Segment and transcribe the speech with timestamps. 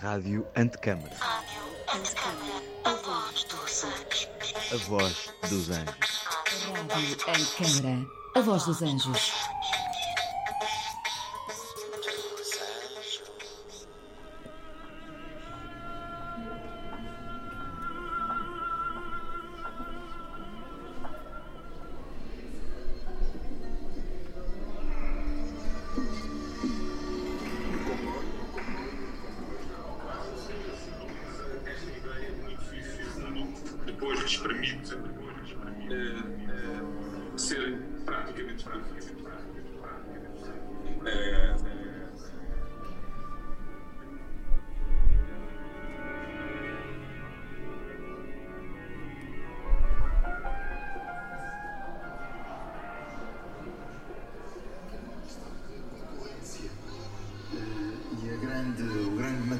[0.00, 1.14] Rádio Antecâmara.
[1.20, 4.28] Rádio Antecâmara, a voz dos anjos.
[4.72, 6.24] A voz dos anjos.
[6.88, 9.39] Rádio Antecâmara, a voz dos anjos.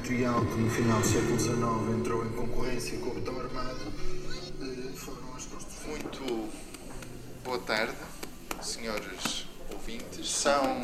[0.01, 3.93] Que no final do século XIX entrou em concorrência com o botão armado
[4.61, 6.01] eh, foram as construções.
[6.01, 6.49] Muito
[7.43, 7.93] boa tarde,
[8.61, 10.27] senhores ouvintes.
[10.27, 10.81] São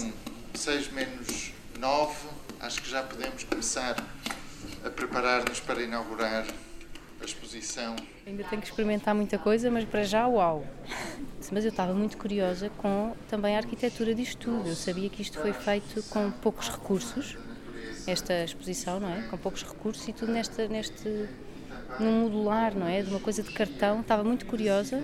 [0.53, 2.27] seis menos nove.
[2.59, 3.95] Acho que já podemos começar
[4.85, 6.45] a preparar-nos para inaugurar
[7.19, 7.95] a exposição.
[8.25, 10.65] Ainda tenho que experimentar muita coisa, mas para já, uau!
[11.49, 14.67] Mas eu estava muito curiosa com também a arquitetura disto tudo.
[14.67, 17.37] Eu sabia que isto foi feito com poucos recursos,
[18.05, 19.23] esta exposição, não é?
[19.29, 20.67] Com poucos recursos e tudo neste,
[21.99, 23.01] num modular, não é?
[23.01, 24.01] De uma coisa de cartão.
[24.01, 25.01] Estava muito curiosa.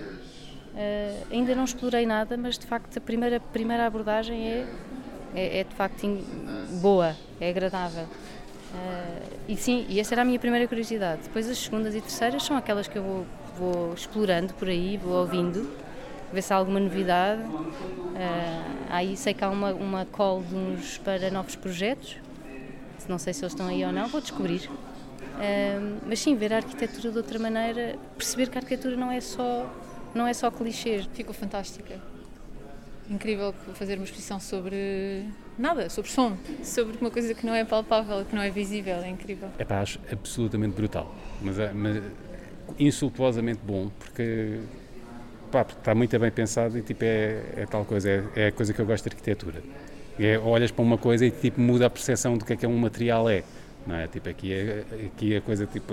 [0.76, 4.66] Eh, ainda não explorei nada, mas de facto a primeira, primeira abordagem é,
[5.34, 6.06] é, é de facto
[6.80, 8.06] boa, é agradável.
[8.74, 11.22] Eh, e sim, e essa era a minha primeira curiosidade.
[11.22, 13.26] Depois as segundas e terceiras são aquelas que eu vou,
[13.56, 15.70] vou explorando por aí, vou ouvindo,
[16.32, 17.42] ver se há alguma novidade.
[18.16, 22.16] Eh, aí sei que há uma, uma call de uns para novos projetos,
[23.08, 24.68] não sei se eles estão aí ou não, vou descobrir.
[26.06, 29.70] Mas sim, ver a arquitetura de outra maneira, perceber que a arquitetura não é só,
[30.14, 31.08] não é só clichês.
[31.12, 31.98] Ficou fantástica.
[33.10, 35.26] Incrível fazer uma exposição sobre
[35.58, 39.08] nada, sobre som, sobre uma coisa que não é palpável, que não é visível, é
[39.08, 39.50] incrível.
[39.58, 41.14] É pá, acho absolutamente brutal.
[41.42, 42.02] Mas, é- mas
[42.78, 44.60] insultuosamente bom, porque,
[45.52, 48.52] pá, porque está muito bem pensado e tipo, é, é tal coisa, é, é a
[48.52, 49.62] coisa que eu gosto de arquitetura.
[50.18, 52.78] É, olhas para uma coisa e tipo, muda a percepção do que é que um
[52.78, 53.42] material é.
[53.86, 54.06] Não é?
[54.06, 55.92] Tipo, aqui, é, aqui a coisa, tipo,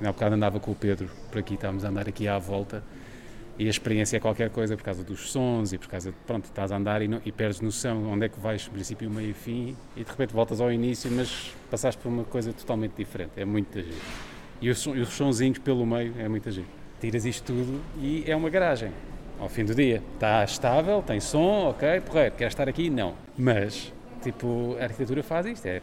[0.00, 2.82] há bocado andava com o Pedro por aqui, estávamos a andar aqui à volta
[3.60, 6.46] e a experiência é qualquer coisa por causa dos sons e por causa de, pronto,
[6.46, 9.34] estás a andar e, não, e perdes noção onde é que vais, princípio, meio e
[9.34, 13.32] fim, e de repente voltas ao início, mas passaste por uma coisa totalmente diferente.
[13.36, 13.94] É muito giro.
[14.62, 16.66] E os, os sonzinhos pelo meio é muito giro.
[17.02, 18.92] Tiras isto tudo e é uma garagem.
[19.40, 22.90] Ao fim do dia, está estável, tem som, ok, porreiro, quer estar aqui?
[22.90, 23.14] Não.
[23.38, 23.90] Mas,
[24.22, 25.80] tipo, a arquitetura faz isto, é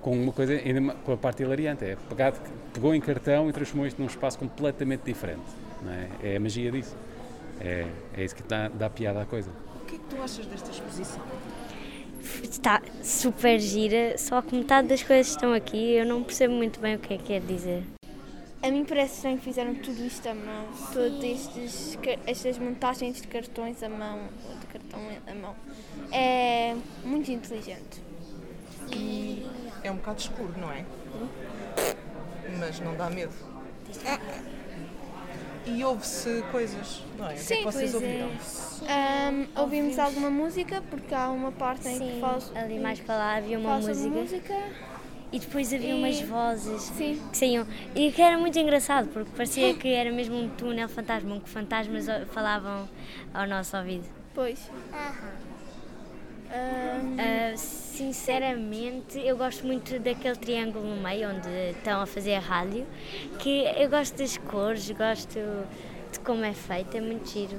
[0.00, 2.38] com uma coisa, ainda com a parte hilariante, é pegado,
[2.72, 5.42] pegou em cartão e transformou isto num espaço completamente diferente.
[5.82, 6.08] Não é?
[6.22, 6.96] é a magia disso.
[7.60, 7.86] É,
[8.16, 9.50] é isso que dá, dá piada à coisa.
[9.82, 11.20] O que é que tu achas desta exposição?
[12.42, 16.94] Está super gira, só que metade das coisas estão aqui eu não percebo muito bem
[16.96, 17.82] o que é que quer dizer.
[18.62, 21.96] A mim parece estranho que fizeram tudo isto à mão, todas
[22.26, 25.54] estas montagens de cartões à mão, ou de cartão à mão.
[26.10, 26.74] É
[27.04, 28.02] muito inteligente.
[28.92, 29.46] E
[29.82, 30.84] é um bocado escuro, não é?
[32.58, 33.34] Mas não dá medo.
[35.66, 37.32] E ouve-se coisas, não é?
[37.32, 38.30] o que é Sim, que vocês pois ouviram?
[38.88, 43.16] Ahm, ouvimos alguma música, porque há uma parte em que Sim, fala, ali mais para
[43.16, 44.54] lá havia uma fala sobre música.
[45.32, 47.20] E depois havia E- umas vozes Sim.
[47.30, 47.66] que saíam.
[47.94, 51.48] E que era muito engraçado, porque parecia que era mesmo um túnel fantasma, um que
[51.50, 52.88] fantasmas falavam
[53.34, 54.04] ao nosso ouvido.
[54.34, 54.70] Pois.
[56.52, 62.40] Ahm, Ah, sinceramente, eu gosto muito daquele triângulo no meio onde estão a fazer a
[62.40, 62.86] rádio,
[63.40, 65.38] que eu gosto das cores, gosto
[66.12, 67.58] de como é feito, é muito giro.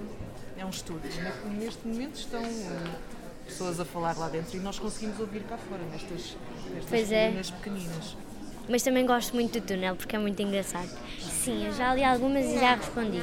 [0.57, 1.11] É um estúdio.
[1.21, 2.89] Ne- Neste momento estão eh,
[3.45, 6.35] pessoas a falar lá dentro e nós conseguimos ouvir cá fora, nestas,
[6.69, 7.31] nestas Pois é.
[7.57, 8.17] pequeninas.
[8.69, 10.89] Mas também gosto muito do túnel porque é muito engraçado.
[11.21, 13.21] Sim, eu já li algumas e já respondi.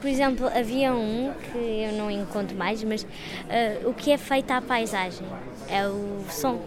[0.00, 3.06] Por exemplo, havia um que eu não encontro mais, mas
[3.48, 5.26] ah, o que é feito à paisagem
[5.68, 6.60] é o som.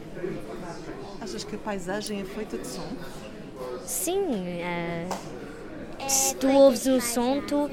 [1.22, 2.88] Achas que a paisagem é feita de som?
[3.84, 7.70] Sim, ah, se tu ouves um som, tu,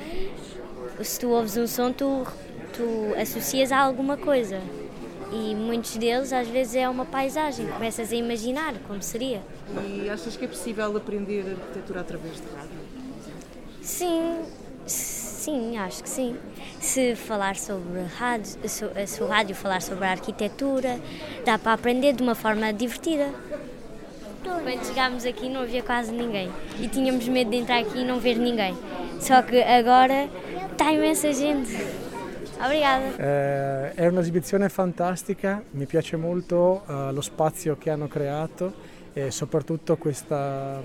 [1.03, 2.27] se tu ouves um som, tu,
[2.73, 4.61] tu associas a alguma coisa.
[5.33, 9.43] E muitos deles às vezes é uma paisagem, começas a imaginar como seria.
[9.85, 12.79] E achas que é possível aprender arquitetura através de rádio?
[13.83, 14.43] Sim,
[14.87, 16.37] sim, acho que sim.
[16.81, 21.01] Se falar sobre rádio, se, se o rádio falar sobre a arquitetura,
[21.45, 23.31] dá para aprender de uma forma divertida.
[24.43, 26.51] Quando chegámos aqui não havia quase ninguém
[26.81, 28.77] e tínhamos medo de entrar aqui e não ver ninguém.
[29.21, 30.29] Só que agora
[30.73, 32.06] está imensa gente.
[32.59, 33.17] Obrigada.
[33.17, 38.73] Eh, è un'esibizione fantastica, mi piace molto eh, lo spazio che hanno creato
[39.13, 40.81] e soprattutto questa,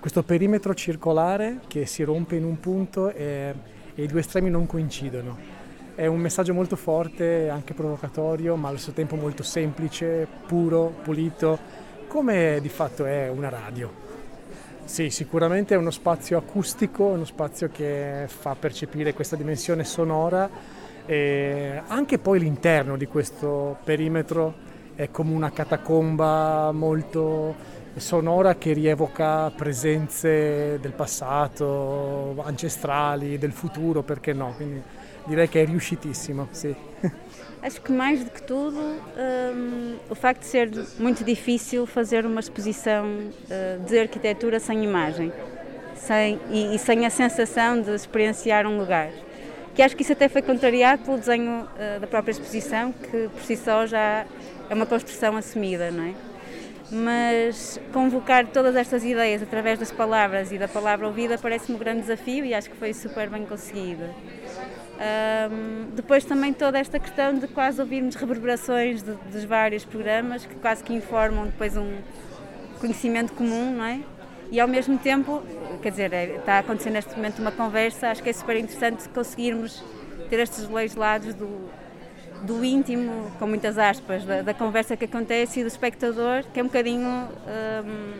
[0.00, 3.54] questo perimetro circolare che si rompe in un punto e,
[3.94, 5.62] e i due estremi non coincidono.
[5.94, 11.58] È un messaggio molto forte, anche provocatorio, ma allo stesso tempo molto semplice, puro, pulito,
[12.06, 14.02] come di fatto è una radio.
[14.84, 21.82] Sì, sicuramente è uno spazio acustico, uno spazio che fa percepire questa dimensione sonora e
[21.86, 24.54] anche poi l'interno di questo perimetro
[24.94, 27.54] è come una catacomba molto
[27.96, 34.52] sonora che rievoca presenze del passato, ancestrali, del futuro, perché no?
[34.56, 34.82] Quindi
[35.24, 36.74] direi che è riuscitissimo, sì.
[37.62, 42.40] Acho que mais do que tudo hum, o facto de ser muito difícil fazer uma
[42.40, 45.32] exposição uh, de arquitetura sem imagem
[45.94, 49.10] sem, e, e, sem a sensação de experienciar um lugar.
[49.74, 53.42] Que acho que isso até foi contrariado pelo desenho uh, da própria exposição, que por
[53.42, 54.24] si só já
[54.70, 56.14] é uma construção assumida, não é?
[56.92, 62.02] Mas convocar todas estas ideias através das palavras e da palavra ouvida parece-me um grande
[62.02, 64.04] desafio e acho que foi super bem conseguido.
[64.94, 70.54] Um, depois também toda esta questão de quase ouvirmos reverberações de, dos vários programas que
[70.56, 71.96] quase que informam depois um
[72.78, 74.00] conhecimento comum, não é?
[74.54, 75.42] E ao mesmo tempo,
[75.82, 79.82] quer dizer, é, está acontecendo neste momento uma conversa, acho que é super interessante conseguirmos
[80.30, 81.68] ter estes dois lados do,
[82.42, 86.62] do íntimo, com muitas aspas, da, da, conversa que acontece e do espectador, que é
[86.62, 88.12] um bocadinho um,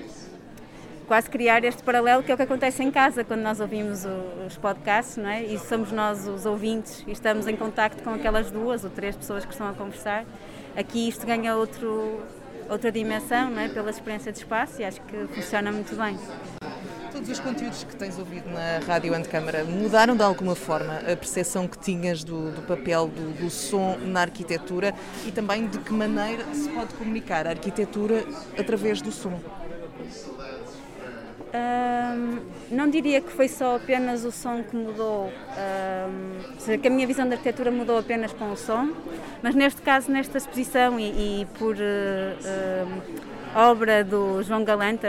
[1.07, 4.05] quase criar este paralelo que é o que acontece em casa quando nós ouvimos
[4.45, 5.45] os podcasts, não é?
[5.45, 9.45] E somos nós os ouvintes e estamos em contacto com aquelas duas ou três pessoas
[9.45, 10.25] que estão a conversar.
[10.77, 12.25] Aqui isto ganha outro,
[12.69, 13.69] outra dimensão, não é?
[13.69, 16.19] Pela experiência de espaço e acho que funciona muito bem.
[17.13, 21.69] Todos os conteúdos que tens ouvido na Rádio Antecâmara mudaram de alguma forma a percepção
[21.69, 24.93] que tinhas do, do papel do, do, som na arquitetura
[25.25, 28.25] e também de que maneira se pode comunicar a arquitetura
[28.59, 29.41] através do som?
[31.55, 36.91] Um, não diria que foi só apenas o som que mudou, um, seja, que a
[36.91, 38.91] minha visão da arquitetura mudou apenas com o som,
[39.41, 43.03] mas neste caso, nesta exposição e, e por uh,
[43.55, 45.07] obra do João Galante,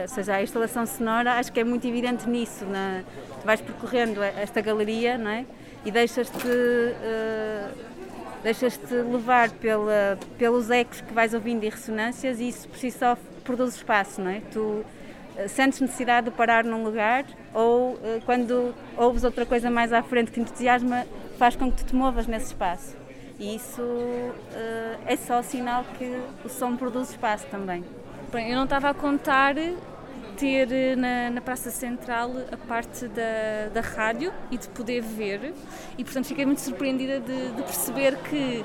[0.00, 2.64] ou seja, a instalação sonora, acho que é muito evidente nisso.
[2.64, 3.02] Na,
[3.38, 5.44] tu vais percorrendo esta galeria não é?
[5.84, 6.48] e deixas-te.
[6.48, 7.92] Uh,
[8.42, 13.16] deixas-te levar pela, pelos ecos que vais ouvindo e ressonâncias e isso por si só
[13.44, 14.42] produz espaço, não é?
[14.52, 14.84] Tu,
[15.48, 17.24] sentes necessidade de parar num lugar
[17.54, 21.06] ou eh, quando ouves outra coisa mais à frente que entusiasma,
[21.38, 22.96] faz com que tu te movas nesse espaço.
[23.38, 23.82] E isso
[24.52, 27.84] eh, é só sinal que o som produz espaço também.
[28.32, 29.54] Bem, eu não estava a contar
[30.36, 35.54] ter na, na, Praça Central a parte da, da rádio e de poder ver
[35.98, 38.64] e portanto fiquei muito surpreendida de, de perceber que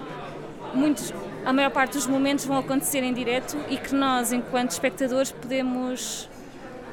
[0.73, 1.13] muitos,
[1.45, 6.29] a maior parte dos momentos vão acontecer em direto e que nós enquanto espectadores podemos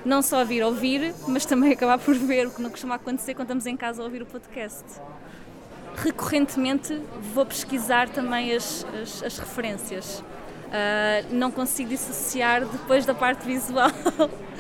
[0.05, 3.47] não só vir ouvir, mas também acabar por ver, o que não costuma acontecer quando
[3.47, 4.85] estamos em casa a ouvir o podcast.
[5.97, 7.01] Recorrentemente
[7.33, 10.21] vou pesquisar também as, as, as referências.
[10.21, 13.91] Uh, não consigo dissociar depois da parte visual.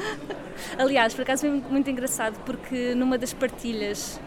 [0.79, 4.21] Aliás, por acaso foi muito engraçado porque numa das partilhas,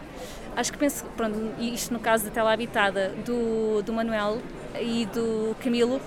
[0.54, 4.38] acho que penso, pronto, isto no caso da tela habitada do, do Manuel
[4.78, 6.00] e do Camilo,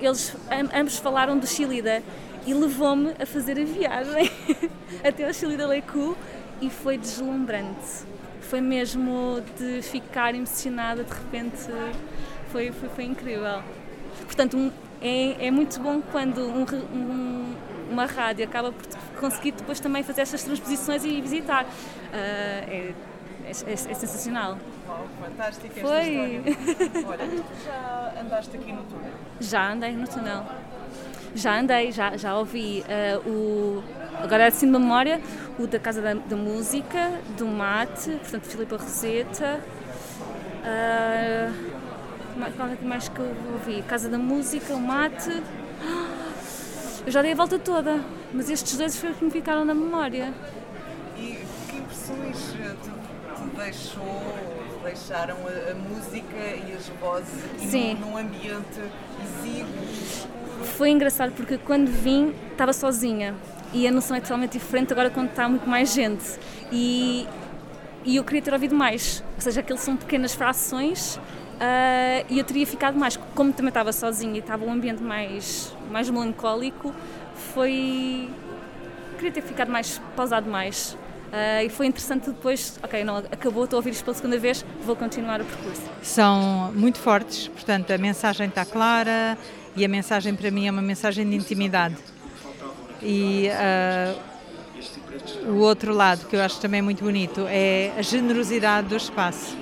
[0.00, 0.34] eles
[0.72, 2.02] ambos falaram do Chilida
[2.46, 4.30] e levou-me a fazer a viagem
[5.04, 6.16] até ao Chile da Leicu
[6.60, 8.04] e foi deslumbrante.
[8.40, 11.56] Foi mesmo de ficar emocionada, de repente
[12.50, 13.62] foi, foi, foi incrível.
[14.24, 14.70] Portanto, um,
[15.00, 17.54] é, é muito bom quando um, um,
[17.90, 18.86] uma rádio acaba por
[19.20, 21.64] conseguir depois também fazer estas transposições e visitar.
[21.64, 21.68] Uh,
[22.14, 22.94] é,
[23.44, 24.56] é, é, é, sensacional.
[25.20, 26.42] Fantástico Foi.
[27.06, 29.12] Olha, tu já andaste aqui no túnel?
[29.40, 30.44] Já andei no túnel.
[31.34, 33.82] Já andei, já, já ouvi uh, o.
[34.22, 35.20] Agora assim de memória,
[35.58, 39.60] o da Casa da, da Música, do Mate, portanto, Filipe Roseta.
[40.62, 41.72] Uh,
[42.56, 43.82] qual é que mais que eu ouvi?
[43.82, 45.30] Casa da Música, o Mate.
[47.04, 48.00] Eu já dei a volta toda,
[48.32, 50.32] mas estes dois foi que me ficaram na memória.
[51.16, 54.22] E que impressões te, te deixou,
[54.84, 57.94] deixaram a, a, música e as vozes aqui Sim.
[57.94, 58.80] Num, num ambiente
[59.24, 60.28] exíguo?
[60.62, 63.34] Foi engraçado porque quando vim estava sozinha
[63.72, 66.24] e a noção é totalmente diferente agora quando está muito mais gente.
[66.70, 67.26] E,
[68.04, 71.18] e eu queria ter ouvido mais, ou seja, aqueles são pequenas frações
[71.62, 75.72] Uh, e eu teria ficado mais, como também estava sozinha e estava um ambiente mais,
[75.92, 76.92] mais melancólico,
[77.54, 78.28] foi.
[79.14, 80.94] queria ter ficado mais, pausado mais.
[81.28, 84.64] Uh, e foi interessante depois, ok, não, acabou, estou a ouvir isto pela segunda vez,
[84.84, 85.82] vou continuar o percurso.
[86.02, 89.38] São muito fortes, portanto a mensagem está clara
[89.76, 91.96] e a mensagem para mim é uma mensagem de intimidade.
[93.02, 93.48] E
[95.46, 99.56] uh, o outro lado que eu acho também muito bonito é a generosidade do espaço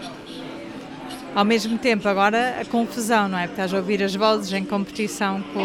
[1.34, 3.42] ao mesmo tempo agora a confusão, não é?
[3.42, 5.64] Porque estás a ouvir as vozes em competição com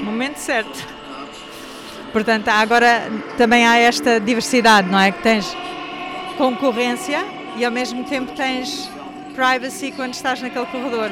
[0.00, 0.94] o momento certo.
[2.12, 5.12] Portanto, agora também há esta diversidade, não é?
[5.12, 5.56] Que tens
[6.38, 7.24] concorrência
[7.56, 8.90] e ao mesmo tempo tens
[9.34, 11.10] privacy quando estás naquele corredor.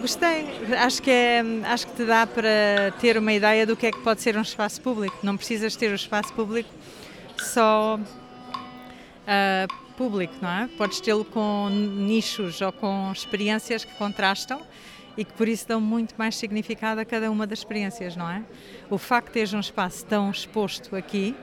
[0.00, 0.46] Gostei,
[0.78, 3.98] acho que, é, acho que te dá para ter uma ideia do que é que
[3.98, 5.18] pode ser um espaço público.
[5.24, 6.70] Não precisas ter o um espaço público
[7.36, 10.68] só uh, público, não é?
[10.78, 14.62] Podes tê-lo com nichos ou com experiências que contrastam
[15.16, 18.44] e que por isso dão muito mais significado a cada uma das experiências, não é?
[18.88, 21.34] O facto de teres um espaço tão exposto aqui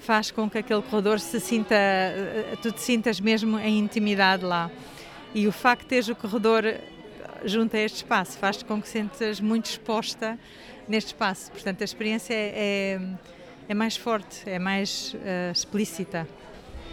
[0.00, 1.76] faz com que aquele corredor se sinta,
[2.60, 4.68] tu te sintas mesmo em intimidade lá.
[5.34, 6.64] E o facto de teres o corredor
[7.44, 10.38] junto a este espaço faz com que sintas muito exposta
[10.88, 11.50] neste espaço.
[11.50, 13.00] Portanto, a experiência é, é,
[13.68, 16.28] é mais forte, é mais uh, explícita.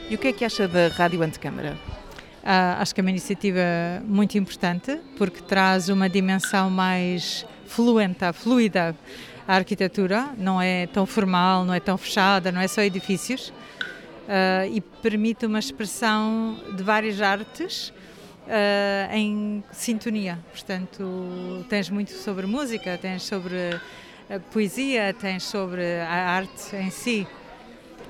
[0.09, 1.77] E o que é que acha da Rádio Antecâmara?
[2.41, 3.59] Uh, acho que é uma iniciativa
[4.05, 8.95] muito importante porque traz uma dimensão mais fluente, fluida
[9.47, 14.71] à arquitetura, não é tão formal, não é tão fechada, não é só edifícios uh,
[14.71, 17.93] e permite uma expressão de várias artes
[18.49, 20.39] uh, em sintonia.
[20.51, 23.79] Portanto, tens muito sobre música, tens sobre
[24.51, 27.27] poesia, tens sobre a arte em si.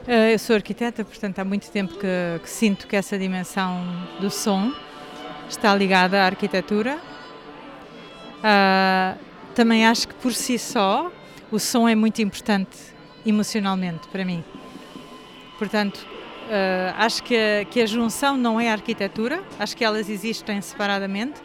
[0.08, 3.86] Eh, eu sou arquiteta, portanto há muito tempo que, que, sinto que essa dimensão
[4.20, 4.74] do som
[5.48, 7.00] está ligada à arquitetura.
[8.40, 9.20] Uh,
[9.54, 11.12] também acho que por si só
[11.52, 12.78] o som é muito importante
[13.26, 14.44] emocionalmente para mim.
[15.58, 16.19] Portanto, uh,
[16.96, 21.42] acho que a, que a junção não é arquitetura, acho que elas existem separadamente,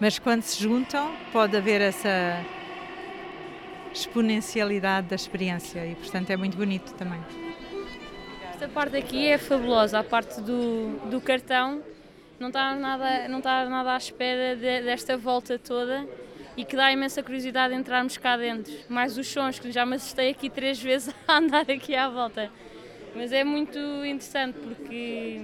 [0.00, 2.44] mas quando se juntam pode haver essa
[3.92, 7.20] exponencialidade da experiência e, portanto, é muito bonito também.
[8.52, 11.82] Esta parte aqui é fabulosa, a parte do, do cartão.
[12.38, 16.06] Não está nada, nada à espera de, desta volta toda
[16.56, 18.72] e que dá imensa curiosidade entrarmos cá dentro.
[18.88, 22.50] Mais os sons, que já me assustei aqui três vezes a andar aqui à volta.
[23.18, 25.40] Mas é muito interessante porque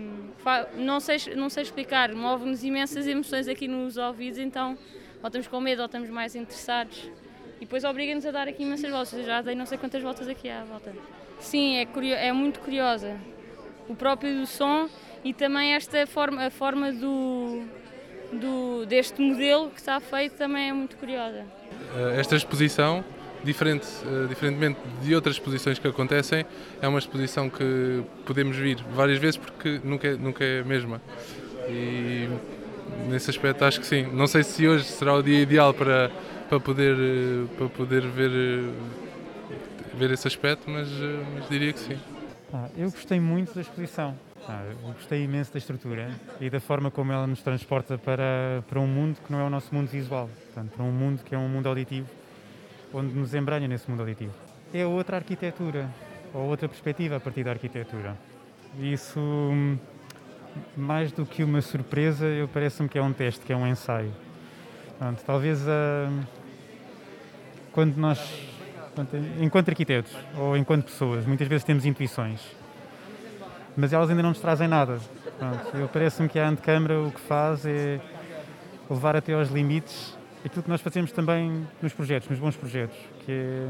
[0.77, 4.79] não sei, não sei explicar, move-nos imensas emoções aqui nos ouvidos, então
[5.21, 7.11] ou estamos com medo ou estamos mais interessados.
[7.57, 9.15] E depois obriga-nos a dar aqui imensas voltas.
[9.15, 10.95] Eu já dei não sei quantas voltas aqui à volta.
[11.41, 11.89] Sim, é,
[12.29, 13.17] é muito curiosa.
[13.89, 14.89] O próprio do som
[15.25, 17.65] e também esta forma, a forma do,
[18.33, 21.45] do, deste modelo que está feito também é muito curiosa.
[21.97, 23.05] Eh, esta exposição,
[23.45, 26.45] diferente, eh, diferentemente de outras exposições que acontecem,
[26.81, 31.01] é uma exposição que podemos vir várias vezes porque nunca é, nunca é a mesma.
[31.69, 32.29] E
[33.09, 34.03] nesse aspecto acho que sim.
[34.13, 36.11] Não sei se hoje será o dia ideal para,
[36.49, 38.31] para, poder, eh, para poder ver
[39.95, 41.99] ver esse aspecto, mas, eh, mas diria que sim.
[42.53, 44.15] Ah, eu gostei muito da exposição.
[44.47, 48.87] Ah, gostei imenso da estrutura e da forma como ela nos transporta para, para um
[48.87, 51.49] mundo que não é o nosso mundo visual, portanto, para um mundo que é um
[51.49, 52.07] mundo auditivo,
[52.93, 54.33] onde nos embranha nesse mundo auditivo.
[54.73, 55.89] É outra arquitetura,
[56.33, 58.17] ou outra perspectiva a partir da arquitetura.
[58.79, 59.21] Isso,
[60.77, 64.13] mais do que uma surpresa, eu parece-me que é um teste, que é um ensaio.
[65.27, 66.27] Talvez uh,
[67.73, 68.19] quando nós
[69.41, 72.41] enquanto arquitetos ou enquanto pessoas, muitas vezes temos intuições,
[73.77, 74.99] mas elas ainda não nos trazem nada.
[75.93, 78.01] Parece-me que a antecâmara o que faz é
[78.89, 83.33] levar até aos limites aquilo que nós fazemos também nos projetos, nos bons projetos, que
[83.33, 83.69] é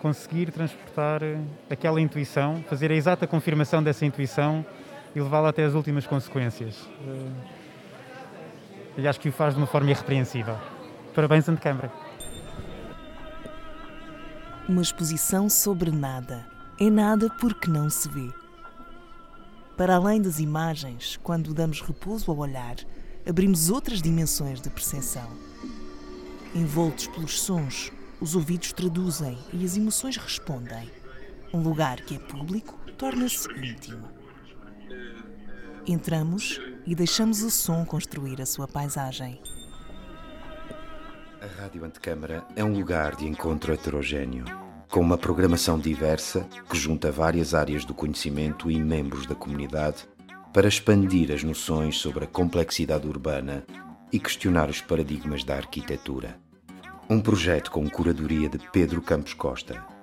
[0.00, 1.20] conseguir transportar
[1.68, 4.64] aquela intuição, fazer a exata confirmação dessa intuição
[5.14, 6.88] e levá-la até as últimas consequências.
[8.96, 10.56] E acho que o faz de uma forma irrepreensível.
[11.14, 11.90] Parabéns, Antecâmara
[14.68, 16.46] uma exposição sobre nada.
[16.78, 18.30] É nada porque não se vê.
[19.78, 22.76] Para além das imagens, quando damos repouso ao olhar,
[23.26, 25.47] abrimos outras dimensões de percepção.
[26.54, 30.90] Envoltos pelos sons, os ouvidos traduzem e as emoções respondem.
[31.52, 34.08] Um lugar que é público torna-se íntimo.
[35.86, 39.40] Entramos e deixamos o som construir a sua paisagem.
[41.40, 44.44] A Rádio Antecâmara é um lugar de encontro heterogêneo,
[44.90, 50.08] com uma programação diversa que junta várias áreas do conhecimento e membros da comunidade
[50.52, 53.64] para expandir as noções sobre a complexidade urbana
[54.12, 56.38] e questionar os paradigmas da arquitetura.
[57.08, 59.97] Um projeto com curadoria de Pedro Campos Costa